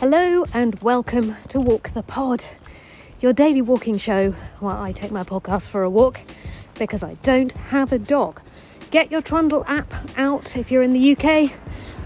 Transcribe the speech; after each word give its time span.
Hello 0.00 0.46
and 0.54 0.80
welcome 0.80 1.36
to 1.50 1.60
Walk 1.60 1.90
the 1.90 2.02
Pod, 2.02 2.42
your 3.20 3.34
daily 3.34 3.60
walking 3.60 3.98
show 3.98 4.30
where 4.58 4.74
I 4.74 4.92
take 4.92 5.10
my 5.10 5.24
podcast 5.24 5.68
for 5.68 5.82
a 5.82 5.90
walk 5.90 6.22
because 6.78 7.02
I 7.02 7.18
don't 7.22 7.52
have 7.52 7.92
a 7.92 7.98
dog. 7.98 8.40
Get 8.90 9.12
your 9.12 9.20
Trundle 9.20 9.62
app 9.66 9.92
out 10.16 10.56
if 10.56 10.70
you're 10.70 10.80
in 10.82 10.94
the 10.94 11.14
UK, 11.14 11.52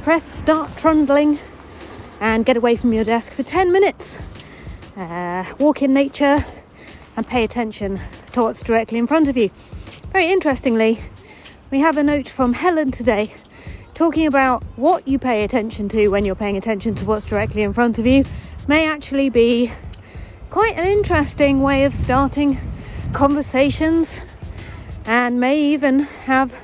press 0.02 0.24
start 0.24 0.76
trundling 0.76 1.38
and 2.20 2.44
get 2.44 2.56
away 2.56 2.74
from 2.74 2.92
your 2.92 3.04
desk 3.04 3.30
for 3.30 3.44
10 3.44 3.70
minutes. 3.70 4.18
Uh, 4.96 5.44
walk 5.60 5.80
in 5.80 5.94
nature 5.94 6.44
and 7.16 7.24
pay 7.24 7.44
attention 7.44 8.00
to 8.32 8.42
what's 8.42 8.64
directly 8.64 8.98
in 8.98 9.06
front 9.06 9.28
of 9.28 9.36
you. 9.36 9.50
Very 10.10 10.32
interestingly, 10.32 10.98
we 11.70 11.78
have 11.78 11.96
a 11.96 12.02
note 12.02 12.28
from 12.28 12.54
Helen 12.54 12.90
today 12.90 13.32
talking 13.94 14.26
about 14.26 14.62
what 14.74 15.06
you 15.06 15.20
pay 15.20 15.44
attention 15.44 15.88
to 15.88 16.08
when 16.08 16.24
you're 16.24 16.34
paying 16.34 16.56
attention 16.56 16.96
to 16.96 17.04
what's 17.04 17.24
directly 17.24 17.62
in 17.62 17.72
front 17.72 17.96
of 17.96 18.04
you 18.04 18.24
may 18.66 18.88
actually 18.88 19.30
be 19.30 19.70
quite 20.50 20.76
an 20.76 20.84
interesting 20.84 21.62
way 21.62 21.84
of 21.84 21.94
starting 21.94 22.58
conversations 23.12 24.20
and 25.06 25.38
may 25.38 25.60
even 25.60 26.00
have 26.00 26.54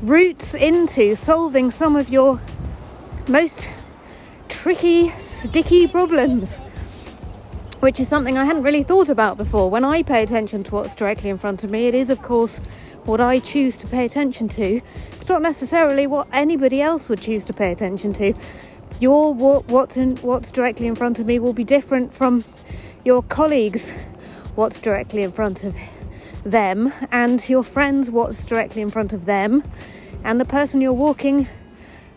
roots 0.00 0.54
into 0.54 1.14
solving 1.16 1.70
some 1.70 1.96
of 1.96 2.08
your 2.08 2.40
most 3.28 3.68
tricky, 4.48 5.12
sticky 5.18 5.86
problems. 5.86 6.56
Which 7.80 7.98
is 7.98 8.06
something 8.06 8.38
I 8.38 8.44
hadn't 8.44 8.62
really 8.62 8.84
thought 8.84 9.08
about 9.08 9.36
before. 9.36 9.68
When 9.68 9.84
I 9.84 10.02
pay 10.02 10.22
attention 10.22 10.62
to 10.64 10.74
what's 10.74 10.94
directly 10.94 11.30
in 11.30 11.38
front 11.38 11.64
of 11.64 11.70
me, 11.70 11.88
it 11.88 11.96
is, 11.96 12.10
of 12.10 12.22
course, 12.22 12.58
what 13.04 13.20
I 13.20 13.40
choose 13.40 13.76
to 13.78 13.86
pay 13.88 14.04
attention 14.04 14.48
to. 14.50 14.80
Not 15.32 15.40
necessarily 15.40 16.06
what 16.06 16.28
anybody 16.30 16.82
else 16.82 17.08
would 17.08 17.22
choose 17.22 17.42
to 17.44 17.54
pay 17.54 17.72
attention 17.72 18.12
to. 18.12 18.34
Your 19.00 19.32
what, 19.32 19.66
what's 19.66 19.96
in, 19.96 20.16
what's 20.16 20.50
directly 20.50 20.86
in 20.86 20.94
front 20.94 21.18
of 21.20 21.24
me 21.24 21.38
will 21.38 21.54
be 21.54 21.64
different 21.64 22.12
from 22.12 22.44
your 23.02 23.22
colleagues. 23.22 23.92
What's 24.56 24.78
directly 24.78 25.22
in 25.22 25.32
front 25.32 25.64
of 25.64 25.74
them, 26.44 26.92
and 27.10 27.48
your 27.48 27.62
friends. 27.62 28.10
What's 28.10 28.44
directly 28.44 28.82
in 28.82 28.90
front 28.90 29.14
of 29.14 29.24
them, 29.24 29.64
and 30.22 30.38
the 30.38 30.44
person 30.44 30.82
you're 30.82 30.92
walking 30.92 31.48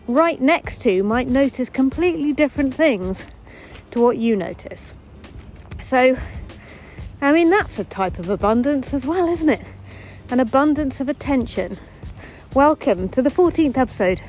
right 0.06 0.38
next 0.38 0.82
to 0.82 1.02
might 1.02 1.26
notice 1.26 1.70
completely 1.70 2.34
different 2.34 2.74
things 2.74 3.24
to 3.92 4.00
what 4.02 4.18
you 4.18 4.36
notice. 4.36 4.92
So, 5.80 6.18
I 7.22 7.32
mean, 7.32 7.48
that's 7.48 7.78
a 7.78 7.84
type 7.84 8.18
of 8.18 8.28
abundance 8.28 8.92
as 8.92 9.06
well, 9.06 9.26
isn't 9.26 9.48
it? 9.48 9.64
an 10.30 10.40
abundance 10.40 11.00
of 11.00 11.08
attention. 11.08 11.78
Welcome 12.56 13.10
to 13.10 13.20
the 13.20 13.28
14th 13.28 13.76
episode 13.76 14.22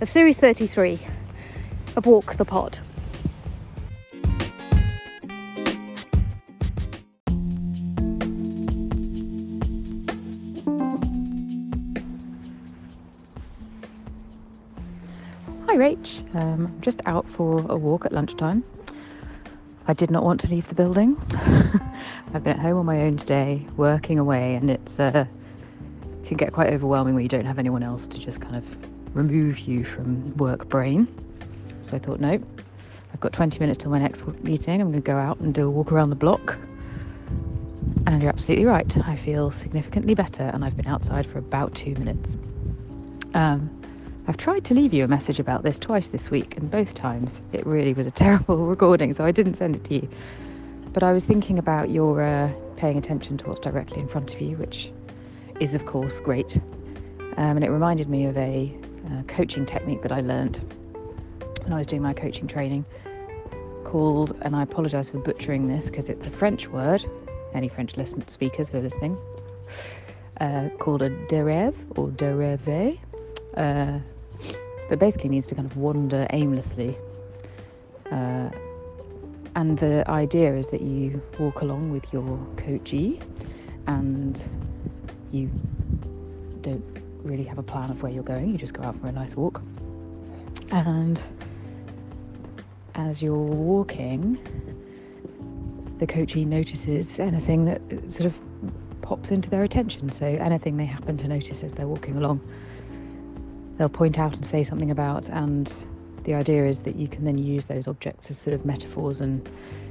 of 0.00 0.08
Series 0.08 0.36
33 0.36 1.00
of 1.96 2.06
Walk 2.06 2.36
the 2.36 2.44
Pod. 2.44 2.78
Hi 15.66 15.76
Rach, 15.76 16.36
um, 16.36 16.66
I'm 16.66 16.80
just 16.82 17.00
out 17.06 17.28
for 17.30 17.66
a 17.68 17.76
walk 17.76 18.06
at 18.06 18.12
lunchtime. 18.12 18.62
I 19.88 19.92
did 19.92 20.12
not 20.12 20.22
want 20.22 20.40
to 20.42 20.48
leave 20.48 20.68
the 20.68 20.76
building. 20.76 21.16
I've 22.32 22.44
been 22.44 22.52
at 22.52 22.60
home 22.60 22.78
on 22.78 22.86
my 22.86 23.00
own 23.00 23.16
today, 23.16 23.66
working 23.76 24.20
away, 24.20 24.54
and 24.54 24.70
it's 24.70 25.00
uh, 25.00 25.26
can 26.32 26.46
get 26.46 26.52
quite 26.52 26.72
overwhelming 26.72 27.14
when 27.14 27.22
you 27.22 27.28
don't 27.28 27.44
have 27.44 27.58
anyone 27.58 27.82
else 27.82 28.06
to 28.06 28.18
just 28.18 28.40
kind 28.40 28.56
of 28.56 28.64
remove 29.14 29.58
you 29.60 29.84
from 29.84 30.36
work 30.36 30.68
brain. 30.68 31.06
So 31.82 31.96
I 31.96 31.98
thought, 31.98 32.20
no, 32.20 32.40
I've 33.12 33.20
got 33.20 33.32
20 33.32 33.58
minutes 33.58 33.78
till 33.78 33.90
my 33.90 33.98
next 33.98 34.26
meeting. 34.42 34.80
I'm 34.80 34.90
going 34.90 35.02
to 35.02 35.06
go 35.06 35.16
out 35.16 35.38
and 35.40 35.52
do 35.52 35.66
a 35.66 35.70
walk 35.70 35.92
around 35.92 36.10
the 36.10 36.16
block. 36.16 36.56
And 38.06 38.22
you're 38.22 38.30
absolutely 38.30 38.64
right. 38.64 38.96
I 39.06 39.16
feel 39.16 39.50
significantly 39.50 40.14
better, 40.14 40.44
and 40.44 40.64
I've 40.64 40.76
been 40.76 40.86
outside 40.86 41.26
for 41.26 41.38
about 41.38 41.74
two 41.74 41.94
minutes. 41.94 42.36
Um, 43.34 43.70
I've 44.26 44.36
tried 44.36 44.64
to 44.64 44.74
leave 44.74 44.94
you 44.94 45.04
a 45.04 45.08
message 45.08 45.40
about 45.40 45.62
this 45.62 45.78
twice 45.78 46.10
this 46.10 46.30
week, 46.30 46.56
and 46.56 46.70
both 46.70 46.94
times 46.94 47.42
it 47.52 47.66
really 47.66 47.92
was 47.92 48.06
a 48.06 48.10
terrible 48.24 48.66
recording, 48.66 49.12
so 49.12 49.24
I 49.24 49.32
didn't 49.32 49.54
send 49.54 49.76
it 49.76 49.84
to 49.84 49.94
you. 49.94 50.08
But 50.92 51.02
I 51.02 51.12
was 51.12 51.24
thinking 51.24 51.58
about 51.58 51.90
your 51.90 52.22
uh, 52.22 52.52
paying 52.76 52.98
attention 52.98 53.38
to 53.38 53.48
what's 53.48 53.60
directly 53.60 54.00
in 54.00 54.08
front 54.08 54.34
of 54.34 54.40
you, 54.40 54.56
which 54.56 54.90
is, 55.62 55.74
of 55.74 55.86
course, 55.86 56.18
great. 56.18 56.56
Um, 57.36 57.56
and 57.56 57.62
it 57.64 57.70
reminded 57.70 58.08
me 58.08 58.26
of 58.26 58.36
a 58.36 58.76
uh, 59.06 59.22
coaching 59.28 59.64
technique 59.64 60.02
that 60.02 60.10
I 60.10 60.20
learnt 60.20 60.60
when 61.62 61.72
I 61.72 61.78
was 61.78 61.86
doing 61.86 62.02
my 62.02 62.12
coaching 62.12 62.48
training 62.48 62.84
called, 63.84 64.36
and 64.42 64.56
I 64.56 64.64
apologise 64.64 65.10
for 65.10 65.18
butchering 65.18 65.68
this 65.68 65.88
because 65.88 66.08
it's 66.08 66.26
a 66.26 66.30
French 66.30 66.66
word, 66.66 67.08
any 67.54 67.68
French 67.68 67.96
listen- 67.96 68.26
speakers 68.26 68.70
who 68.70 68.78
are 68.78 68.82
listening, 68.82 69.16
uh, 70.40 70.68
called 70.80 71.00
a 71.00 71.10
derive 71.28 71.76
or 71.96 72.10
derive, 72.10 72.98
uh, 73.56 73.98
but 74.88 74.98
basically 74.98 75.30
means 75.30 75.46
to 75.46 75.54
kind 75.54 75.70
of 75.70 75.76
wander 75.76 76.26
aimlessly. 76.30 76.98
Uh, 78.10 78.50
and 79.54 79.78
the 79.78 80.02
idea 80.10 80.56
is 80.56 80.66
that 80.68 80.80
you 80.80 81.22
walk 81.38 81.60
along 81.60 81.92
with 81.92 82.12
your 82.12 82.36
coachee 82.56 83.20
and 83.86 84.42
you 85.32 85.50
don't 86.60 86.84
really 87.22 87.44
have 87.44 87.58
a 87.58 87.62
plan 87.62 87.90
of 87.90 88.02
where 88.02 88.12
you're 88.12 88.22
going, 88.22 88.50
you 88.50 88.58
just 88.58 88.74
go 88.74 88.82
out 88.82 88.98
for 89.00 89.06
a 89.06 89.12
nice 89.12 89.34
walk. 89.34 89.60
And 90.70 91.20
as 92.94 93.22
you're 93.22 93.34
walking, 93.34 94.38
the 95.98 96.06
coachee 96.06 96.44
notices 96.44 97.18
anything 97.18 97.64
that 97.64 97.80
sort 98.12 98.26
of 98.26 98.34
pops 99.02 99.30
into 99.30 99.50
their 99.50 99.62
attention. 99.62 100.10
So 100.10 100.26
anything 100.26 100.76
they 100.76 100.84
happen 100.84 101.16
to 101.18 101.28
notice 101.28 101.62
as 101.62 101.74
they're 101.74 101.86
walking 101.86 102.16
along, 102.16 102.40
they'll 103.78 103.88
point 103.88 104.18
out 104.18 104.34
and 104.34 104.44
say 104.44 104.62
something 104.62 104.90
about. 104.90 105.28
And 105.28 105.72
the 106.24 106.34
idea 106.34 106.66
is 106.66 106.80
that 106.80 106.96
you 106.96 107.08
can 107.08 107.24
then 107.24 107.38
use 107.38 107.66
those 107.66 107.86
objects 107.86 108.30
as 108.30 108.38
sort 108.38 108.54
of 108.54 108.64
metaphors 108.64 109.20
and 109.20 109.48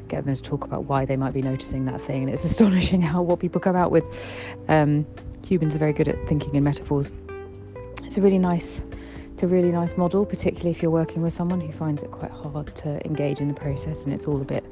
get 0.07 0.25
them 0.25 0.35
to 0.35 0.41
talk 0.41 0.65
about 0.65 0.85
why 0.85 1.05
they 1.05 1.15
might 1.15 1.33
be 1.33 1.41
noticing 1.41 1.85
that 1.85 2.01
thing. 2.01 2.23
And 2.23 2.31
it's 2.31 2.43
astonishing 2.51 3.01
how 3.01 3.21
what 3.21 3.39
people 3.39 3.61
come 3.61 3.75
out 3.75 3.91
with. 3.91 4.03
Um, 4.67 5.05
humans 5.51 5.75
are 5.75 5.79
very 5.79 5.91
good 5.91 6.07
at 6.07 6.15
thinking 6.29 6.55
in 6.55 6.63
metaphors. 6.63 7.09
It's 8.03 8.15
a 8.15 8.21
really 8.21 8.37
nice, 8.37 8.79
it's 9.33 9.43
a 9.43 9.47
really 9.47 9.69
nice 9.69 9.97
model, 9.97 10.25
particularly 10.25 10.71
if 10.71 10.81
you're 10.81 10.91
working 10.91 11.21
with 11.21 11.33
someone 11.33 11.59
who 11.59 11.73
finds 11.73 12.01
it 12.01 12.09
quite 12.09 12.31
hard 12.31 12.73
to 12.77 13.05
engage 13.05 13.41
in 13.41 13.49
the 13.49 13.53
process 13.53 14.01
and 14.03 14.13
it's 14.13 14.27
all 14.27 14.41
a 14.41 14.45
bit 14.45 14.63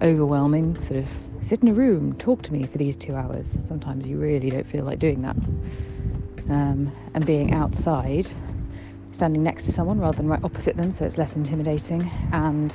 overwhelming. 0.00 0.74
Sort 0.84 1.00
of 1.00 1.08
sit 1.42 1.60
in 1.60 1.68
a 1.68 1.74
room, 1.74 2.14
talk 2.14 2.40
to 2.44 2.52
me 2.54 2.66
for 2.66 2.78
these 2.78 2.96
two 2.96 3.14
hours. 3.14 3.58
Sometimes 3.68 4.06
you 4.06 4.16
really 4.16 4.48
don't 4.48 4.66
feel 4.66 4.84
like 4.84 5.00
doing 5.00 5.20
that. 5.20 5.36
Um, 6.48 6.90
and 7.12 7.26
being 7.26 7.52
outside, 7.52 8.26
standing 9.12 9.42
next 9.42 9.64
to 9.64 9.72
someone 9.72 9.98
rather 9.98 10.16
than 10.16 10.28
right 10.28 10.42
opposite 10.42 10.78
them, 10.78 10.92
so 10.92 11.04
it's 11.04 11.18
less 11.18 11.36
intimidating 11.36 12.10
and 12.32 12.74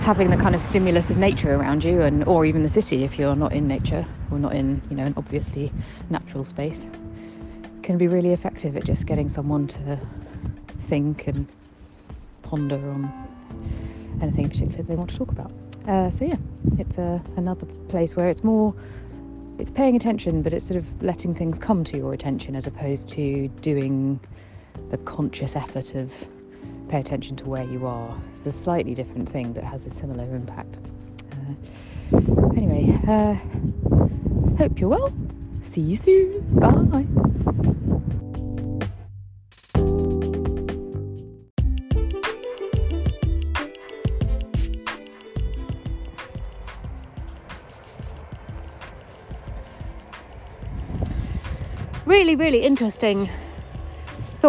having 0.00 0.30
the 0.30 0.36
kind 0.36 0.54
of 0.54 0.62
stimulus 0.62 1.10
of 1.10 1.18
nature 1.18 1.54
around 1.54 1.84
you 1.84 2.00
and 2.00 2.24
or 2.24 2.46
even 2.46 2.62
the 2.62 2.68
city 2.68 3.04
if 3.04 3.18
you're 3.18 3.36
not 3.36 3.52
in 3.52 3.68
nature 3.68 4.06
or 4.30 4.38
not 4.38 4.54
in 4.54 4.80
you 4.88 4.96
know 4.96 5.04
an 5.04 5.12
obviously 5.16 5.70
natural 6.08 6.42
space 6.42 6.86
can 7.82 7.98
be 7.98 8.08
really 8.08 8.32
effective 8.32 8.76
at 8.76 8.84
just 8.84 9.04
getting 9.06 9.28
someone 9.28 9.66
to 9.66 9.98
think 10.88 11.26
and 11.26 11.46
ponder 12.42 12.76
on 12.76 13.12
anything 14.22 14.44
in 14.44 14.50
particular 14.50 14.82
they 14.84 14.96
want 14.96 15.10
to 15.10 15.16
talk 15.16 15.30
about. 15.30 15.52
Uh, 15.86 16.10
so 16.10 16.24
yeah 16.24 16.36
it's 16.78 16.96
a, 16.96 17.02
uh, 17.02 17.20
another 17.36 17.66
place 17.88 18.16
where 18.16 18.30
it's 18.30 18.42
more 18.42 18.74
it's 19.58 19.70
paying 19.70 19.96
attention 19.96 20.40
but 20.40 20.54
it's 20.54 20.66
sort 20.66 20.78
of 20.78 21.02
letting 21.02 21.34
things 21.34 21.58
come 21.58 21.84
to 21.84 21.98
your 21.98 22.14
attention 22.14 22.56
as 22.56 22.66
opposed 22.66 23.06
to 23.06 23.48
doing 23.60 24.18
the 24.90 24.96
conscious 24.98 25.56
effort 25.56 25.94
of 25.94 26.10
pay 26.90 26.98
attention 26.98 27.36
to 27.36 27.44
where 27.44 27.62
you 27.62 27.86
are. 27.86 28.20
It's 28.34 28.46
a 28.46 28.50
slightly 28.50 28.94
different 28.96 29.30
thing, 29.30 29.52
but 29.52 29.62
has 29.62 29.84
a 29.84 29.90
similar 29.90 30.24
impact. 30.24 30.78
Uh, 31.30 32.16
anyway, 32.56 32.98
uh, 33.06 33.34
hope 34.56 34.80
you're 34.80 34.88
well. 34.88 35.12
See 35.62 35.82
you 35.82 35.96
soon. 35.96 36.40
Bye. 36.58 37.06
Really, 52.04 52.34
really 52.34 52.62
interesting 52.62 53.30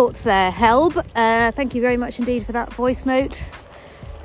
thoughts 0.01 0.24
there, 0.24 0.51
Helb. 0.51 0.98
Uh, 1.15 1.51
thank 1.51 1.75
you 1.75 1.81
very 1.81 1.95
much 1.95 2.18
indeed 2.18 2.44
for 2.44 2.53
that 2.53 2.74
voice 2.74 3.06
note. 3.06 3.45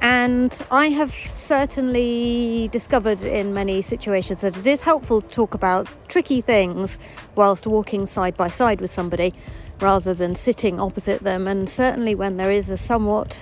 And 0.00 0.50
I 0.70 0.87
have 0.87 1.14
certainly 1.28 2.70
discovered 2.73 3.20
in 3.20 3.52
many 3.52 3.82
situations 3.82 4.40
that 4.40 4.56
it 4.56 4.67
is 4.67 4.81
helpful 4.81 5.20
to 5.20 5.28
talk 5.28 5.52
about 5.52 5.87
tricky 6.08 6.40
things 6.40 6.96
whilst 7.34 7.67
walking 7.67 8.06
side 8.06 8.38
by 8.38 8.49
side 8.49 8.81
with 8.81 8.90
somebody 8.90 9.34
rather 9.78 10.14
than 10.14 10.34
sitting 10.34 10.81
opposite 10.81 11.23
them. 11.23 11.46
And 11.46 11.69
certainly 11.69 12.14
when 12.14 12.38
there 12.38 12.50
is 12.50 12.70
a 12.70 12.78
somewhat 12.78 13.38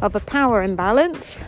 of 0.00 0.14
a 0.14 0.20
power 0.20 0.62
imbalance, 0.62 1.44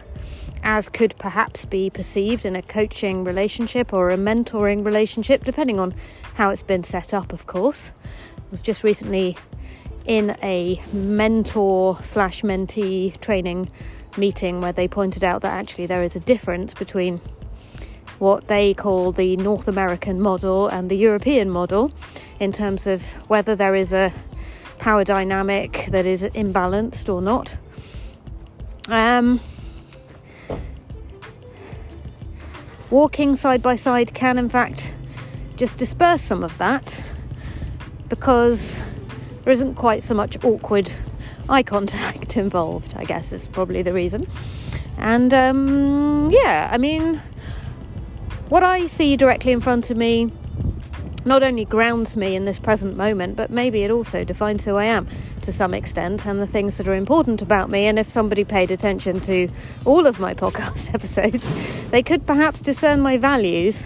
as 0.62 0.90
could 0.90 1.14
perhaps 1.18 1.64
be 1.64 1.88
perceived 1.88 2.44
in 2.44 2.54
a 2.54 2.60
coaching 2.60 3.24
relationship 3.24 3.90
or 3.90 4.10
a 4.10 4.18
mentoring 4.18 4.84
relationship, 4.84 5.44
depending 5.44 5.80
on 5.80 5.94
how 6.34 6.50
it's 6.50 6.62
been 6.62 6.84
set 6.84 7.14
up, 7.14 7.32
of 7.32 7.46
course. 7.46 7.90
I 8.36 8.42
was 8.50 8.60
just 8.60 8.84
recently 8.84 9.34
in 10.06 10.36
a 10.42 10.80
mentor 10.92 11.98
slash 12.02 12.42
mentee 12.42 13.18
training 13.20 13.70
meeting 14.16 14.60
where 14.60 14.72
they 14.72 14.88
pointed 14.88 15.22
out 15.22 15.42
that 15.42 15.52
actually 15.52 15.86
there 15.86 16.02
is 16.02 16.16
a 16.16 16.20
difference 16.20 16.72
between 16.74 17.20
what 18.18 18.48
they 18.48 18.72
call 18.72 19.12
the 19.12 19.36
North 19.36 19.68
American 19.68 20.20
model 20.20 20.68
and 20.68 20.90
the 20.90 20.96
European 20.96 21.50
model 21.50 21.92
in 22.40 22.52
terms 22.52 22.86
of 22.86 23.02
whether 23.28 23.54
there 23.54 23.74
is 23.74 23.92
a 23.92 24.12
power 24.78 25.04
dynamic 25.04 25.86
that 25.90 26.06
is 26.06 26.22
imbalanced 26.22 27.12
or 27.12 27.20
not. 27.20 27.56
Um, 28.88 29.40
walking 32.90 33.36
side 33.36 33.62
by 33.62 33.76
side 33.76 34.14
can, 34.14 34.38
in 34.38 34.48
fact, 34.48 34.92
just 35.56 35.78
disperse 35.78 36.22
some 36.22 36.44
of 36.44 36.56
that 36.58 37.02
because 38.08 38.76
there 39.46 39.52
isn't 39.52 39.76
quite 39.76 40.02
so 40.02 40.12
much 40.12 40.36
awkward 40.42 40.92
eye 41.48 41.62
contact 41.62 42.36
involved, 42.36 42.94
I 42.96 43.04
guess 43.04 43.30
is 43.30 43.46
probably 43.46 43.80
the 43.80 43.92
reason. 43.92 44.26
And 44.98 45.32
um, 45.32 46.30
yeah, 46.32 46.68
I 46.72 46.78
mean, 46.78 47.22
what 48.48 48.64
I 48.64 48.88
see 48.88 49.16
directly 49.16 49.52
in 49.52 49.60
front 49.60 49.88
of 49.88 49.96
me 49.96 50.32
not 51.24 51.44
only 51.44 51.64
grounds 51.64 52.16
me 52.16 52.34
in 52.34 52.44
this 52.44 52.58
present 52.58 52.96
moment, 52.96 53.36
but 53.36 53.48
maybe 53.48 53.84
it 53.84 53.90
also 53.92 54.24
defines 54.24 54.64
who 54.64 54.74
I 54.74 54.86
am 54.86 55.06
to 55.42 55.52
some 55.52 55.74
extent 55.74 56.26
and 56.26 56.42
the 56.42 56.46
things 56.48 56.76
that 56.78 56.88
are 56.88 56.94
important 56.96 57.40
about 57.40 57.70
me. 57.70 57.86
And 57.86 58.00
if 58.00 58.10
somebody 58.10 58.42
paid 58.42 58.72
attention 58.72 59.20
to 59.20 59.48
all 59.84 60.06
of 60.06 60.18
my 60.18 60.34
podcast 60.42 60.92
episodes, 60.92 61.46
they 61.92 62.02
could 62.02 62.26
perhaps 62.26 62.60
discern 62.60 63.00
my 63.00 63.16
values 63.16 63.84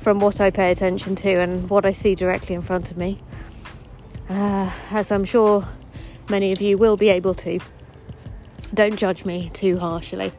from 0.00 0.18
what 0.18 0.38
I 0.38 0.50
pay 0.50 0.70
attention 0.70 1.16
to 1.16 1.30
and 1.30 1.70
what 1.70 1.86
I 1.86 1.92
see 1.92 2.14
directly 2.14 2.54
in 2.54 2.60
front 2.60 2.90
of 2.90 2.98
me. 2.98 3.20
Uh, 4.28 4.70
as 4.90 5.10
I'm 5.10 5.24
sure 5.24 5.66
many 6.28 6.52
of 6.52 6.60
you 6.60 6.76
will 6.76 6.96
be 6.98 7.08
able 7.08 7.34
to. 7.34 7.60
Don't 8.74 8.96
judge 8.96 9.24
me 9.24 9.50
too 9.54 9.78
harshly. 9.78 10.32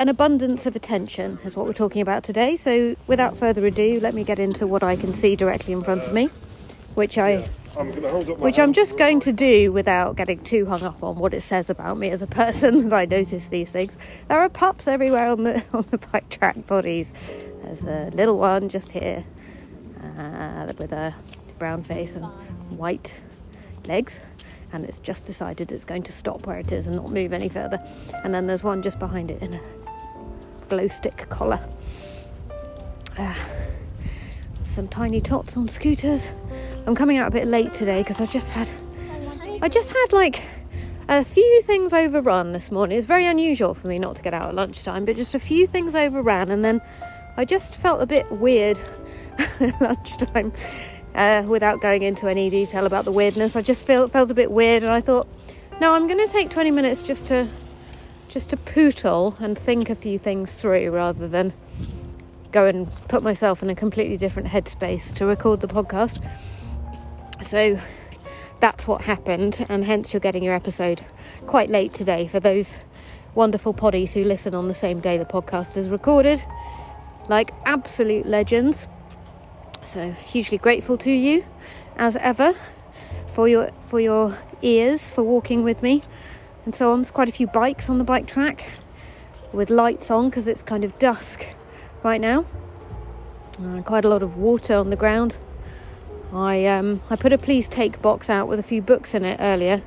An 0.00 0.08
abundance 0.08 0.64
of 0.64 0.74
attention 0.74 1.38
is 1.44 1.54
what 1.54 1.66
we're 1.66 1.74
talking 1.74 2.00
about 2.00 2.24
today. 2.24 2.56
So, 2.56 2.96
without 3.06 3.36
further 3.36 3.66
ado, 3.66 4.00
let 4.00 4.14
me 4.14 4.24
get 4.24 4.38
into 4.38 4.66
what 4.66 4.82
I 4.82 4.96
can 4.96 5.12
see 5.12 5.36
directly 5.36 5.74
in 5.74 5.84
front 5.84 6.04
of 6.04 6.14
me, 6.14 6.30
which 6.94 7.18
I. 7.18 7.42
which 8.38 8.58
I'm 8.58 8.72
just 8.72 8.96
going 8.96 9.20
to 9.20 9.32
do 9.32 9.70
without 9.70 10.16
getting 10.16 10.42
too 10.42 10.64
hung 10.64 10.82
up 10.82 11.02
on 11.04 11.16
what 11.16 11.34
it 11.34 11.42
says 11.42 11.68
about 11.68 11.98
me 11.98 12.08
as 12.08 12.22
a 12.22 12.26
person 12.42 12.88
that 12.88 12.96
I 12.96 13.04
notice 13.04 13.48
these 13.48 13.70
things. 13.70 13.94
There 14.28 14.40
are 14.40 14.48
pups 14.48 14.88
everywhere 14.88 15.28
on 15.28 15.42
the 15.44 15.62
on 15.74 15.84
the 15.90 15.98
bike 15.98 16.30
track 16.30 16.66
bodies. 16.66 17.12
There's 17.62 17.82
a 17.82 18.10
little 18.14 18.38
one 18.38 18.70
just 18.70 18.92
here 18.92 19.24
uh, 20.02 20.72
with 20.78 20.92
a 20.92 21.14
brown 21.58 21.82
face 21.82 22.12
and 22.12 22.24
white 22.78 23.20
legs 23.84 24.18
and 24.72 24.84
it's 24.84 25.00
just 25.00 25.26
decided 25.26 25.72
it's 25.72 25.84
going 25.84 26.02
to 26.04 26.12
stop 26.12 26.46
where 26.46 26.58
it 26.58 26.72
is 26.72 26.86
and 26.86 26.96
not 26.96 27.10
move 27.10 27.32
any 27.32 27.48
further. 27.48 27.80
And 28.24 28.32
then 28.32 28.46
there's 28.46 28.62
one 28.62 28.82
just 28.82 28.98
behind 28.98 29.30
it 29.30 29.42
in 29.42 29.54
a 29.54 29.60
glow 30.70 30.88
stick 30.88 31.26
collar. 31.28 31.60
Uh, 33.18 33.34
some 34.64 34.88
tiny 34.88 35.20
tots 35.20 35.56
on 35.56 35.68
scooters. 35.68 36.28
I'm 36.86 36.94
coming 36.94 37.18
out 37.18 37.28
a 37.28 37.30
bit 37.30 37.46
late 37.46 37.74
today 37.74 38.02
because 38.02 38.20
I 38.20 38.26
just 38.26 38.48
had, 38.50 38.70
I 39.60 39.68
just 39.68 39.90
had 39.90 40.12
like 40.12 40.42
a 41.08 41.24
few 41.24 41.62
things 41.62 41.92
overrun 41.92 42.52
this 42.52 42.70
morning. 42.70 42.96
It's 42.96 43.06
very 43.06 43.26
unusual 43.26 43.74
for 43.74 43.88
me 43.88 43.98
not 43.98 44.16
to 44.16 44.22
get 44.22 44.32
out 44.32 44.48
at 44.48 44.54
lunchtime, 44.54 45.04
but 45.04 45.16
just 45.16 45.34
a 45.34 45.40
few 45.40 45.66
things 45.66 45.94
overran, 45.94 46.50
and 46.50 46.64
then 46.64 46.80
I 47.36 47.44
just 47.44 47.74
felt 47.74 48.00
a 48.00 48.06
bit 48.06 48.30
weird 48.30 48.80
at 49.60 49.80
lunchtime 49.80 50.52
uh, 51.16 51.42
without 51.46 51.80
going 51.80 52.02
into 52.02 52.28
any 52.28 52.48
detail 52.48 52.86
about 52.86 53.04
the 53.04 53.12
weirdness. 53.12 53.56
I 53.56 53.62
just 53.62 53.84
felt 53.84 54.12
felt 54.12 54.30
a 54.30 54.34
bit 54.34 54.52
weird, 54.52 54.84
and 54.84 54.92
I 54.92 55.00
thought, 55.00 55.26
no, 55.80 55.94
I'm 55.94 56.06
going 56.06 56.24
to 56.24 56.32
take 56.32 56.48
20 56.48 56.70
minutes 56.70 57.02
just 57.02 57.26
to 57.26 57.48
just 58.30 58.48
to 58.50 58.56
pootle 58.56 59.34
and 59.40 59.58
think 59.58 59.90
a 59.90 59.94
few 59.94 60.16
things 60.18 60.52
through 60.52 60.88
rather 60.90 61.26
than 61.26 61.52
go 62.52 62.64
and 62.64 62.90
put 63.08 63.22
myself 63.24 63.60
in 63.62 63.68
a 63.68 63.74
completely 63.74 64.16
different 64.16 64.48
headspace 64.48 65.12
to 65.12 65.26
record 65.26 65.60
the 65.60 65.66
podcast. 65.66 66.24
So 67.44 67.80
that's 68.60 68.86
what 68.86 69.02
happened, 69.02 69.66
and 69.68 69.84
hence 69.84 70.12
you're 70.12 70.20
getting 70.20 70.44
your 70.44 70.54
episode 70.54 71.04
quite 71.46 71.70
late 71.70 71.92
today 71.92 72.28
for 72.28 72.38
those 72.38 72.78
wonderful 73.34 73.74
poddies 73.74 74.12
who 74.12 74.22
listen 74.22 74.54
on 74.54 74.68
the 74.68 74.74
same 74.74 75.00
day 75.00 75.18
the 75.18 75.24
podcast 75.24 75.76
is 75.76 75.88
recorded, 75.88 76.44
like 77.28 77.52
absolute 77.64 78.26
legends. 78.26 78.86
So 79.84 80.12
hugely 80.12 80.58
grateful 80.58 80.96
to 80.98 81.10
you, 81.10 81.44
as 81.96 82.14
ever, 82.16 82.54
for 83.32 83.48
your 83.48 83.70
for 83.88 83.98
your 83.98 84.38
ears 84.62 85.10
for 85.10 85.24
walking 85.24 85.64
with 85.64 85.82
me, 85.82 86.02
and 86.64 86.74
so 86.74 86.92
on. 86.92 87.00
There's 87.00 87.10
quite 87.10 87.28
a 87.28 87.32
few 87.32 87.46
bikes 87.46 87.88
on 87.88 87.98
the 87.98 88.04
bike 88.04 88.26
track 88.26 88.70
with 89.52 89.70
lights 89.70 90.10
on 90.10 90.28
because 90.28 90.46
it's 90.46 90.62
kind 90.62 90.84
of 90.84 90.98
dusk 90.98 91.46
right 92.02 92.20
now. 92.20 92.46
Uh, 93.62 93.82
quite 93.82 94.04
a 94.04 94.08
lot 94.08 94.22
of 94.22 94.36
water 94.36 94.74
on 94.74 94.90
the 94.90 94.96
ground. 94.96 95.36
I 96.32 96.64
um, 96.66 97.02
I 97.10 97.16
put 97.16 97.32
a 97.32 97.38
please 97.38 97.68
take 97.68 98.00
box 98.00 98.30
out 98.30 98.48
with 98.48 98.58
a 98.58 98.62
few 98.62 98.80
books 98.80 99.14
in 99.14 99.24
it 99.24 99.38
earlier. 99.40 99.82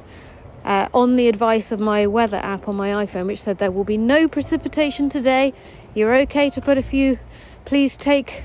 Uh, 0.63 0.87
on 0.93 1.17
the 1.17 1.27
advice 1.27 1.71
of 1.71 1.79
my 1.79 2.07
weather 2.07 2.37
app 2.37 2.69
on 2.69 2.75
my 2.75 3.05
iPhone, 3.05 3.27
which 3.27 3.41
said 3.41 3.57
there 3.57 3.71
will 3.71 3.83
be 3.83 3.97
no 3.97 4.27
precipitation 4.27 5.09
today. 5.09 5.53
You're 5.93 6.15
okay 6.21 6.49
to 6.51 6.61
put 6.61 6.77
a 6.77 6.83
few 6.83 7.19
please 7.65 7.97
take 7.97 8.43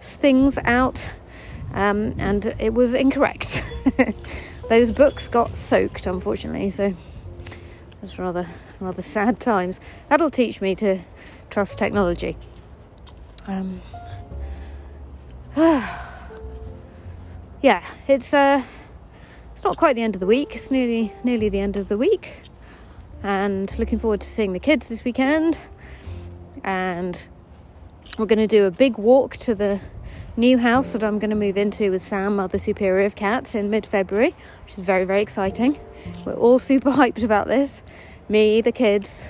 things 0.00 0.58
out, 0.64 1.04
um, 1.72 2.14
and 2.18 2.54
it 2.58 2.72
was 2.74 2.94
incorrect. 2.94 3.62
Those 4.68 4.92
books 4.92 5.28
got 5.28 5.50
soaked, 5.50 6.06
unfortunately, 6.06 6.70
so 6.70 6.94
it's 8.02 8.18
rather 8.18 8.48
rather 8.80 9.02
sad 9.02 9.40
times. 9.40 9.80
That'll 10.08 10.30
teach 10.30 10.60
me 10.60 10.74
to 10.76 11.00
trust 11.50 11.78
technology. 11.78 12.36
Um, 13.46 13.82
yeah, 15.56 15.98
it's 18.06 18.32
uh, 18.32 18.62
it's 19.54 19.64
not 19.64 19.76
quite 19.76 19.96
the 19.96 20.02
end 20.02 20.14
of 20.14 20.20
the 20.20 20.26
week. 20.26 20.54
It's 20.54 20.70
nearly 20.70 21.12
nearly 21.24 21.48
the 21.48 21.60
end 21.60 21.76
of 21.76 21.88
the 21.88 21.98
week, 21.98 22.42
and 23.22 23.76
looking 23.78 23.98
forward 23.98 24.20
to 24.20 24.30
seeing 24.30 24.52
the 24.52 24.60
kids 24.60 24.88
this 24.88 25.04
weekend. 25.04 25.58
And 26.62 27.20
we're 28.18 28.26
going 28.26 28.38
to 28.38 28.46
do 28.46 28.66
a 28.66 28.70
big 28.70 28.98
walk 28.98 29.36
to 29.38 29.54
the 29.54 29.80
new 30.36 30.58
house 30.58 30.92
that 30.92 31.02
I'm 31.02 31.18
going 31.18 31.30
to 31.30 31.36
move 31.36 31.56
into 31.56 31.90
with 31.90 32.06
Sam, 32.06 32.36
Mother 32.36 32.58
Superior 32.58 33.06
of 33.06 33.14
Cats, 33.14 33.54
in 33.54 33.70
mid 33.70 33.86
February, 33.86 34.34
which 34.64 34.74
is 34.74 34.80
very, 34.80 35.04
very 35.04 35.22
exciting. 35.22 35.78
We're 36.24 36.34
all 36.34 36.58
super 36.58 36.90
hyped 36.92 37.22
about 37.22 37.46
this. 37.46 37.82
Me, 38.28 38.60
the 38.60 38.72
kids, 38.72 39.28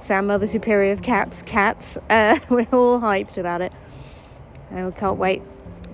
Sam, 0.00 0.26
Mother 0.26 0.46
Superior 0.46 0.92
of 0.92 1.02
Cats, 1.02 1.42
cats. 1.42 1.98
Uh, 2.10 2.38
we're 2.48 2.66
all 2.72 3.00
hyped 3.00 3.38
about 3.38 3.60
it. 3.60 3.72
And 4.70 4.86
we 4.86 4.92
can't 4.92 5.18
wait 5.18 5.42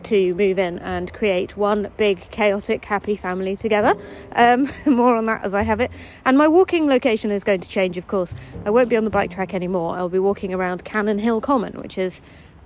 to 0.04 0.34
move 0.34 0.58
in 0.58 0.78
and 0.78 1.12
create 1.12 1.56
one 1.56 1.90
big, 1.96 2.30
chaotic, 2.30 2.84
happy 2.84 3.16
family 3.16 3.56
together. 3.56 3.94
Um, 4.32 4.70
more 4.86 5.16
on 5.16 5.26
that 5.26 5.44
as 5.44 5.54
I 5.54 5.62
have 5.62 5.80
it. 5.80 5.90
And 6.24 6.38
my 6.38 6.46
walking 6.46 6.86
location 6.86 7.30
is 7.30 7.42
going 7.42 7.60
to 7.60 7.68
change, 7.68 7.96
of 7.98 8.06
course. 8.06 8.34
I 8.64 8.70
won't 8.70 8.88
be 8.88 8.96
on 8.96 9.04
the 9.04 9.10
bike 9.10 9.30
track 9.30 9.54
anymore. 9.54 9.96
I'll 9.96 10.08
be 10.08 10.18
walking 10.18 10.54
around 10.54 10.84
Cannon 10.84 11.18
Hill 11.18 11.40
Common, 11.40 11.72
which 11.74 11.98
is 11.98 12.20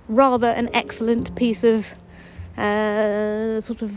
rather 0.07 0.47
an 0.47 0.69
excellent 0.73 1.35
piece 1.35 1.63
of 1.63 1.87
uh, 2.57 3.61
sort 3.61 3.81
of 3.81 3.93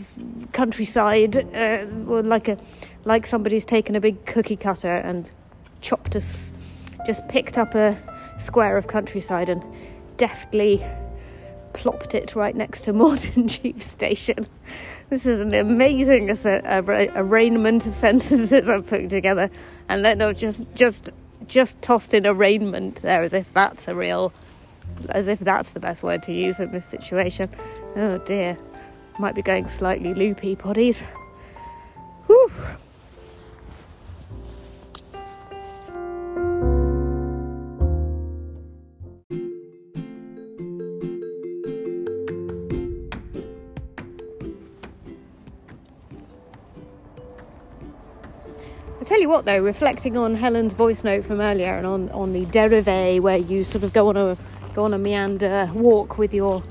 countryside, 0.53 1.35
uh, 1.53 1.85
like 1.87 2.47
a 2.47 2.57
like 3.05 3.27
somebody's 3.27 3.65
taken 3.65 3.95
a 3.95 4.01
big 4.01 4.25
cookie 4.25 4.55
cutter 4.55 4.87
and 4.87 5.29
chopped 5.81 6.15
us, 6.15 6.53
just 7.05 7.27
picked 7.27 7.57
up 7.57 7.75
a 7.75 7.97
square 8.39 8.77
of 8.77 8.87
countryside 8.87 9.49
and 9.49 9.63
deftly 10.17 10.83
plopped 11.73 12.13
it 12.13 12.35
right 12.35 12.55
next 12.55 12.81
to 12.81 12.93
Morden 12.93 13.47
Tube 13.47 13.81
Station. 13.81 14.47
This 15.09 15.25
is 15.25 15.41
an 15.41 15.53
amazing 15.53 16.29
uh, 16.31 16.81
arraignment 17.15 17.85
of 17.85 17.95
sentences 17.95 18.69
I've 18.69 18.87
put 18.87 19.09
together, 19.09 19.49
and 19.89 20.03
then 20.03 20.21
I've 20.21 20.37
just 20.37 20.63
just 20.75 21.09
just 21.47 21.81
tossed 21.81 22.13
in 22.13 22.25
arraignment 22.25 23.01
there 23.01 23.21
as 23.23 23.33
if 23.33 23.51
that's 23.53 23.87
a 23.87 23.95
real, 23.95 24.33
as 25.09 25.27
if 25.27 25.39
that's 25.39 25.71
the 25.71 25.79
best 25.79 26.03
word 26.03 26.23
to 26.23 26.33
use 26.33 26.59
in 26.59 26.71
this 26.71 26.85
situation. 26.85 27.49
Oh 27.95 28.17
dear, 28.19 28.57
might 29.19 29.35
be 29.35 29.41
going 29.41 29.67
slightly 29.67 30.13
loopy, 30.13 30.55
poddies. 30.55 31.03
Whew. 32.27 32.51
You 49.23 49.29
what, 49.29 49.45
though, 49.45 49.59
reflecting 49.59 50.17
on 50.17 50.35
Helen's 50.35 50.73
voice 50.73 51.01
note 51.05 51.23
from 51.23 51.39
earlier 51.39 51.75
and 51.77 51.87
on, 51.87 52.09
on 52.09 52.33
the 52.33 52.45
derive 52.47 53.23
where 53.23 53.37
you 53.37 53.63
sort 53.63 53.85
of 53.85 53.93
go 53.93 54.09
on 54.09 54.17
a 54.17 54.37
go 54.75 54.83
on 54.83 54.93
a 54.93 54.97
meander 54.97 55.69
walk 55.73 56.17
with 56.17 56.33
your 56.33 56.61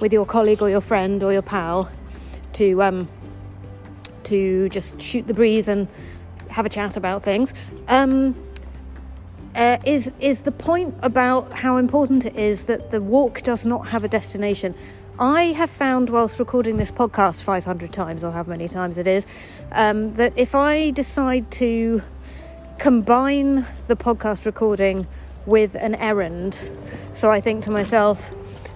with 0.00 0.10
your 0.10 0.24
colleague 0.24 0.62
or 0.62 0.70
your 0.70 0.80
friend 0.80 1.22
or 1.22 1.34
your 1.34 1.42
pal 1.42 1.90
to 2.54 2.82
um, 2.82 3.08
to 4.24 4.70
just 4.70 4.98
shoot 5.02 5.26
the 5.26 5.34
breeze 5.34 5.68
and 5.68 5.86
have 6.48 6.64
a 6.64 6.70
chat 6.70 6.96
about 6.96 7.22
things. 7.22 7.52
Um, 7.88 8.34
uh, 9.54 9.76
is 9.84 10.10
is 10.18 10.42
the 10.42 10.52
point 10.52 10.94
about 11.02 11.52
how 11.52 11.76
important 11.76 12.24
it 12.24 12.36
is 12.36 12.62
that 12.64 12.90
the 12.90 13.02
walk 13.02 13.42
does 13.42 13.66
not 13.66 13.88
have 13.88 14.02
a 14.02 14.08
destination. 14.08 14.74
I 15.20 15.46
have 15.46 15.68
found 15.68 16.08
whilst 16.10 16.38
recording 16.38 16.76
this 16.76 16.92
podcast 16.92 17.42
500 17.42 17.92
times, 17.92 18.24
or 18.24 18.30
however 18.30 18.50
many 18.50 18.68
times 18.68 18.98
it 18.98 19.08
is, 19.08 19.26
um, 19.72 20.14
that 20.14 20.32
if 20.36 20.54
I 20.54 20.90
decide 20.90 21.50
to 21.52 22.02
combine 22.78 23.66
the 23.86 23.96
podcast 23.96 24.46
recording 24.46 25.06
with 25.46 25.74
an 25.74 25.94
errand, 25.96 26.58
so 27.14 27.30
I 27.30 27.40
think 27.40 27.64
to 27.64 27.70
myself, 27.70 28.30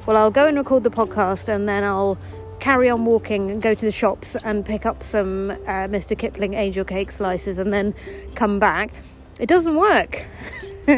well, 0.06 0.16
I'll 0.16 0.30
go 0.30 0.49
and 0.49 0.56
record 0.56 0.84
the 0.84 0.90
podcast 0.90 1.49
and 1.49 1.68
then 1.68 1.84
I'll 1.84 2.18
carry 2.58 2.88
on 2.88 3.04
walking 3.04 3.50
and 3.50 3.61
go 3.61 3.75
to 3.75 3.84
the 3.84 3.92
shops 3.92 4.37
and 4.44 4.64
pick 4.64 4.87
up 4.87 5.02
some 5.02 5.50
uh, 5.50 5.88
Mr. 5.88 6.16
Kipling 6.16 6.54
angel 6.54 6.84
cake 6.84 7.11
slices 7.11 7.58
and 7.58 7.72
then 7.72 7.94
come 8.34 8.58
back. 8.58 8.92
It 9.40 9.49
doesn't 9.49 9.76
work. 9.76 10.25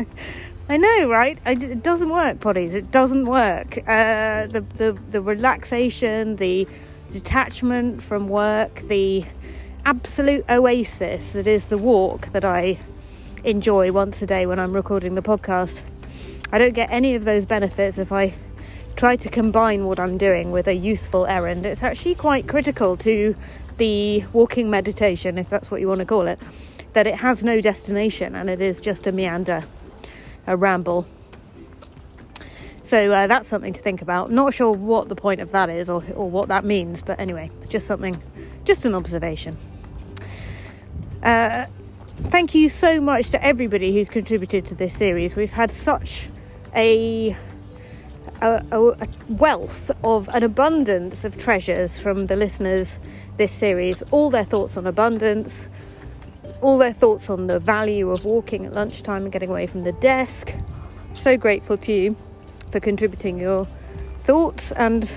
I 0.69 0.77
know, 0.79 1.11
right? 1.11 1.39
it 1.45 1.83
doesn't 1.83 2.09
work, 2.09 2.39
poddies. 2.39 2.73
It 2.73 2.91
doesn't 2.91 3.27
work. 3.27 3.79
Uh, 3.87 4.47
the, 4.47 4.65
the 4.77 4.99
the 5.11 5.21
relaxation, 5.21 6.37
the 6.37 6.67
detachment 7.13 8.03
from 8.03 8.29
work, 8.29 8.81
the 8.89 9.25
absolute 9.87 10.45
oasis 10.49 11.33
that 11.33 11.47
is 11.47 11.67
the 11.67 11.77
walk 11.77 12.29
that 12.29 12.45
I 12.45 12.79
enjoy 13.45 13.93
once 13.93 14.23
a 14.23 14.27
day 14.27 14.47
when 14.47 14.59
I'm 14.59 14.73
recording 14.73 15.15
the 15.15 15.23
podcast. 15.23 15.83
I 16.51 16.59
don't 16.59 16.73
get 16.73 16.91
any 16.91 17.15
of 17.15 17.25
those 17.25 17.45
benefits 17.45 17.99
if 17.99 18.11
I 18.11 18.35
try 18.97 19.17
to 19.17 19.29
combine 19.29 19.85
what 19.85 20.01
I'm 20.01 20.17
doing 20.17 20.53
with 20.53 20.69
a 20.69 20.75
useful 20.75 21.27
errand. 21.27 21.67
It's 21.67 21.83
actually 21.83 22.15
quite 22.15 22.49
critical 22.49 22.97
to 22.99 23.37
the 23.77 24.25
walking 24.33 24.71
meditation, 24.71 25.37
if 25.37 25.51
that's 25.51 25.71
what 25.71 25.81
you 25.81 25.89
want 25.89 25.99
to 25.99 26.07
call 26.07 26.29
it, 26.29 26.39
that 26.95 27.07
it 27.07 27.17
has 27.17 27.45
no 27.45 27.61
destination 27.61 28.35
and 28.35 28.49
it 28.49 28.63
is 28.63 28.81
just 28.81 29.07
a 29.07 29.13
meander 29.13 29.65
a 30.47 30.57
ramble. 30.57 31.07
So 32.83 33.11
uh, 33.13 33.27
that's 33.27 33.49
something 33.49 33.73
to 33.73 33.81
think 33.81 34.03
about. 34.03 34.31
Not 34.31 34.55
sure 34.55 34.73
what 34.73 35.09
the 35.09 35.17
point 35.17 35.41
of 35.41 35.53
that 35.53 35.71
is 35.71 35.89
or, 35.89 36.05
or 36.15 36.31
what 36.31 36.49
that 36.49 36.65
means, 36.65 37.03
but 37.03 37.19
anyway, 37.19 37.51
it's 37.61 37.69
just 37.69 37.87
something, 37.87 38.23
just 38.65 38.85
an 38.85 38.95
observation. 38.95 39.57
Uh, 41.25 41.65
thank 42.25 42.55
you 42.55 42.69
so 42.69 43.01
much 43.01 43.31
to 43.31 43.43
everybody 43.43 43.95
who's 43.95 44.11
contributed 44.11 44.67
to 44.67 44.75
this 44.75 44.93
series. 44.93 45.35
We've 45.35 45.51
had 45.51 45.71
such 45.71 46.29
a, 46.77 47.35
a, 48.43 48.63
a 48.71 49.09
wealth 49.31 49.91
of 50.05 50.29
an 50.35 50.43
abundance 50.43 51.25
of 51.25 51.39
treasures 51.39 51.99
from 51.99 52.27
the 52.27 52.37
listeners 52.37 52.99
this 53.39 53.53
series, 53.53 54.03
all 54.11 54.29
their 54.29 54.45
thoughts 54.45 54.77
on 54.77 54.87
abundance, 54.87 55.67
all 56.61 56.77
their 56.77 56.93
thoughts 56.93 57.31
on 57.31 57.47
the 57.47 57.59
value 57.59 58.11
of 58.11 58.27
walking 58.27 58.67
at 58.67 58.75
lunchtime 58.75 59.23
and 59.23 59.33
getting 59.33 59.49
away 59.49 59.67
from 59.67 59.83
the 59.83 59.93
desk. 59.93 60.55
So 61.15 61.39
grateful 61.39 61.79
to 61.79 61.93
you 61.93 62.17
for 62.71 62.81
contributing 62.81 63.39
your 63.39 63.67
thoughts 64.25 64.73
and 64.73 65.11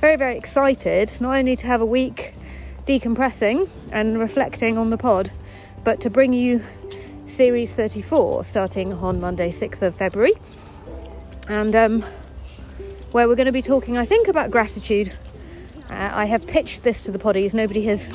very, 0.00 0.14
very 0.14 0.38
excited 0.38 1.10
not 1.20 1.36
only 1.36 1.56
to 1.56 1.66
have 1.66 1.80
a 1.80 1.86
week 1.86 2.34
decompressing 2.86 3.68
and 3.90 4.18
reflecting 4.18 4.78
on 4.78 4.90
the 4.90 4.96
pod, 4.96 5.30
but 5.84 6.00
to 6.00 6.10
bring 6.10 6.32
you 6.32 6.64
series 7.26 7.72
34 7.72 8.44
starting 8.44 8.92
on 8.94 9.20
Monday, 9.20 9.50
6th 9.50 9.82
of 9.82 9.94
February. 9.94 10.34
And 11.48 11.74
um, 11.74 12.02
where 13.12 13.28
we're 13.28 13.34
going 13.34 13.46
to 13.46 13.52
be 13.52 13.62
talking, 13.62 13.96
I 13.96 14.04
think, 14.04 14.28
about 14.28 14.50
gratitude. 14.50 15.12
Uh, 15.88 16.10
I 16.12 16.24
have 16.26 16.46
pitched 16.46 16.82
this 16.82 17.02
to 17.04 17.10
the 17.10 17.18
poddies, 17.18 17.54
nobody 17.54 17.84
has 17.86 18.08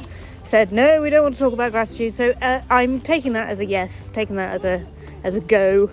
said 0.44 0.72
no, 0.72 1.02
we 1.02 1.10
don't 1.10 1.24
want 1.24 1.36
to 1.36 1.40
talk 1.40 1.54
about 1.54 1.72
gratitude. 1.72 2.14
So 2.14 2.34
uh, 2.42 2.62
I'm 2.70 3.00
taking 3.00 3.34
that 3.34 3.50
as 3.50 3.60
a 3.60 3.66
yes, 3.66 4.10
taking 4.14 4.36
that 4.36 4.54
as 4.54 4.66
a 4.66 4.86
as 5.24 5.36
a 5.36 5.40
go. 5.40 5.90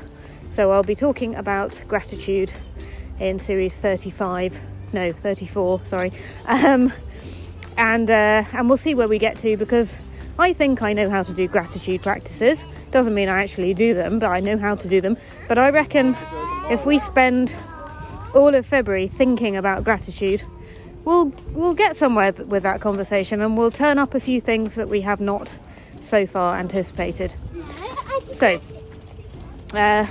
So 0.50 0.72
I'll 0.72 0.82
be 0.82 0.94
talking 0.94 1.34
about 1.34 1.80
gratitude 1.86 2.52
in 3.20 3.38
series 3.38 3.76
35, 3.76 4.60
no 4.92 5.12
34, 5.12 5.84
sorry, 5.84 6.12
um, 6.46 6.92
and 7.78 8.10
uh, 8.10 8.44
and 8.52 8.68
we'll 8.68 8.76
see 8.76 8.94
where 8.94 9.08
we 9.08 9.18
get 9.18 9.38
to 9.38 9.56
because 9.56 9.96
I 10.38 10.52
think 10.52 10.82
I 10.82 10.92
know 10.92 11.08
how 11.08 11.22
to 11.22 11.32
do 11.32 11.48
gratitude 11.48 12.02
practices. 12.02 12.64
Doesn't 12.90 13.14
mean 13.14 13.28
I 13.28 13.42
actually 13.42 13.72
do 13.72 13.94
them, 13.94 14.18
but 14.18 14.30
I 14.30 14.40
know 14.40 14.58
how 14.58 14.74
to 14.74 14.88
do 14.88 15.00
them. 15.00 15.16
But 15.48 15.58
I 15.58 15.70
reckon 15.70 16.16
if 16.70 16.84
we 16.84 16.98
spend 16.98 17.56
all 18.34 18.54
of 18.54 18.66
February 18.66 19.08
thinking 19.08 19.56
about 19.56 19.84
gratitude 19.84 20.42
we'll 21.08 21.32
we'll 21.52 21.74
get 21.74 21.96
somewhere 21.96 22.32
with 22.32 22.62
that 22.62 22.82
conversation 22.82 23.40
and 23.40 23.56
we'll 23.56 23.70
turn 23.70 23.98
up 23.98 24.14
a 24.14 24.20
few 24.20 24.42
things 24.42 24.74
that 24.74 24.90
we 24.90 25.00
have 25.00 25.20
not 25.20 25.56
so 26.02 26.26
far 26.26 26.58
anticipated. 26.58 27.32
So, 28.34 28.60
uh, 29.72 30.06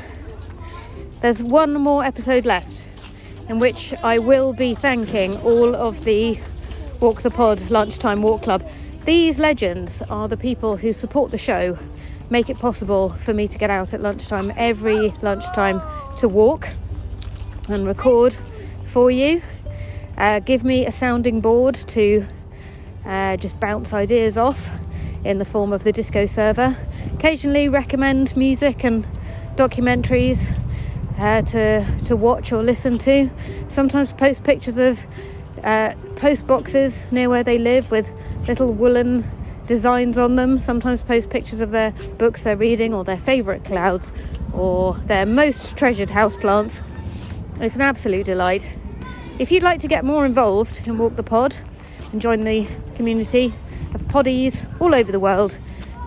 there's 1.22 1.44
one 1.44 1.74
more 1.76 2.04
episode 2.04 2.46
left 2.46 2.86
in 3.48 3.60
which 3.60 3.94
I 4.04 4.18
will 4.18 4.54
be 4.54 4.74
thanking 4.74 5.38
all 5.42 5.76
of 5.76 6.04
the 6.04 6.40
Walk 7.00 7.22
the 7.22 7.32
Pod 7.32 7.70
Lunchtime 7.70 8.22
Walk 8.22 8.44
Club. 8.44 8.68
These 9.06 9.40
legends 9.40 10.02
are 10.10 10.28
the 10.28 10.38
people 10.38 10.78
who 10.78 10.94
support 10.94 11.32
the 11.32 11.38
show, 11.38 11.78
make 12.30 12.50
it 12.50 12.60
possible 12.60 13.10
for 13.10 13.34
me 13.34 13.48
to 13.48 13.58
get 13.58 13.70
out 13.70 13.94
at 13.94 14.02
lunchtime 14.02 14.52
every 14.58 15.14
lunchtime 15.22 15.82
to 16.18 16.28
walk 16.28 16.70
and 17.70 17.86
record 17.86 18.36
for 18.86 19.12
you 19.12 19.42
uh, 20.18 20.40
give 20.40 20.64
me 20.64 20.86
a 20.86 20.92
sounding 20.92 21.42
board 21.42 21.76
to 21.76 22.26
uh, 23.06 23.38
just 23.38 23.60
bounce 23.60 23.94
ideas 23.94 24.36
off 24.36 24.70
in 25.24 25.38
the 25.38 25.46
form 25.46 25.72
of 25.72 25.84
the 25.84 25.92
Discord 25.92 26.30
server. 26.30 26.78
Occasionally 27.14 27.70
recommend 27.70 28.36
music 28.36 28.84
and 28.84 29.06
documentaries 29.56 30.52
uh, 31.20 31.42
to 31.44 31.86
to 32.06 32.16
watch 32.16 32.52
or 32.52 32.64
listen 32.64 32.98
to. 33.00 33.30
Sometimes 33.70 34.12
post 34.14 34.44
pictures 34.44 34.78
of 34.78 35.06
uh, 35.64 35.94
post 36.18 36.48
boxes 36.48 37.06
near 37.12 37.30
where 37.30 37.44
they 37.44 37.58
live 37.58 37.90
with 37.92 38.12
little 38.48 38.74
woolen 38.74 39.30
designs 39.68 40.18
on 40.18 40.36
them. 40.36 40.60
Sometimes 40.60 41.02
post 41.02 41.30
pictures 41.30 41.62
of 41.62 41.72
their 41.72 41.92
books 42.18 42.44
they're 42.44 42.58
reading 42.58 42.94
or 42.94 43.04
their 43.04 43.18
favourite 43.18 43.64
clouds 43.64 44.12
or 44.54 44.96
their 45.06 45.26
most 45.26 45.78
treasured 45.78 46.10
houseplants. 46.10 46.82
It's 47.60 47.76
an 47.76 47.82
absolute 47.82 48.26
delight. 48.26 48.76
If 49.40 49.52
you'd 49.52 49.64
like 49.64 49.80
to 49.82 49.88
get 49.88 50.04
more 50.04 50.26
involved 50.26 50.88
in 50.88 50.98
Walk 50.98 51.16
the 51.16 51.24
Pod 51.24 51.56
and 52.12 52.20
join 52.20 52.44
the 52.44 52.68
community 52.96 53.54
of 53.94 54.02
poddies 54.04 54.66
all 54.82 54.96
over 54.96 55.12
the 55.12 55.20
world, 55.20 55.58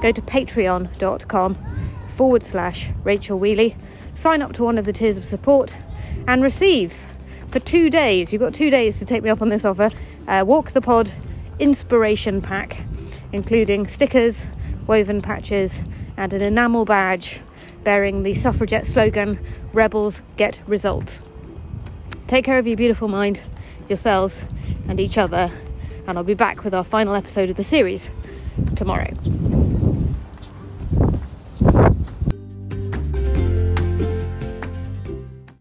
go 0.03 0.11
to 0.11 0.21
patreon.com 0.21 1.57
forward 2.09 2.43
slash 2.43 2.89
Rachel 3.05 3.39
Wheeley, 3.39 3.77
sign 4.17 4.43
up 4.43 4.53
to 4.55 4.65
one 4.65 4.79
of 4.79 4.87
the 4.87 4.93
tiers 4.93 5.17
of 5.17 5.25
support, 5.25 5.77
and 6.27 6.43
receive 6.43 7.05
for 7.51 7.61
two 7.61 7.91
days. 7.91 8.33
You've 8.33 8.41
got 8.41 8.55
two 8.55 8.71
days 8.71 8.99
to 8.99 9.05
take 9.05 9.23
me 9.23 9.31
up 9.31 9.43
on 9.43 9.49
this 9.49 9.65
offer. 9.65 9.91
Uh, 10.27 10.45
Walk 10.47 10.71
the 10.71 10.81
Pod 10.81 11.13
inspiration 11.59 12.41
pack, 12.41 12.83
including 13.33 13.87
stickers, 13.87 14.47
woven 14.87 15.21
patches, 15.21 15.81
and 16.17 16.33
an 16.33 16.43
enamel 16.43 16.85
badge 16.85 17.41
bearing 17.85 18.23
the 18.23 18.35
suffragette 18.35 18.87
slogan 18.87 19.39
Rebels 19.73 20.23
Get 20.37 20.61
Results. 20.67 21.21
Take 22.27 22.45
care 22.45 22.59
of 22.59 22.67
your 22.67 22.77
beautiful 22.77 23.09
mind, 23.09 23.41
yourselves, 23.89 24.45
and 24.89 25.01
each 25.01 25.19
other. 25.19 25.51
And 26.07 26.17
I'll 26.17 26.25
be 26.25 26.35
back 26.35 26.65
with 26.65 26.75
our 26.75 26.85
final 26.85 27.15
episode 27.15 27.51
of 27.51 27.57
the 27.57 27.65
series 27.65 28.11
tomorrow. 28.77 29.13